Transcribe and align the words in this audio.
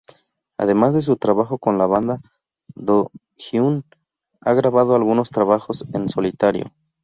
Además 0.57 0.95
de 0.95 1.03
su 1.03 1.15
trabajo 1.15 1.59
con 1.59 1.77
la 1.77 1.85
banda, 1.85 2.21
Do-Hyun 2.73 3.85
ha 4.39 4.53
grabado 4.55 4.95
algunos 4.95 5.29
trabajos 5.29 5.85
en 5.93 6.09
solitario. 6.09 6.73